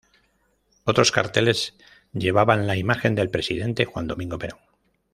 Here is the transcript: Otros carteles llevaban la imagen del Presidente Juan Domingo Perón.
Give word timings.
Otros 0.83 1.11
carteles 1.11 1.75
llevaban 2.11 2.65
la 2.65 2.75
imagen 2.75 3.13
del 3.13 3.29
Presidente 3.29 3.85
Juan 3.85 4.07
Domingo 4.07 4.39
Perón. 4.39 4.57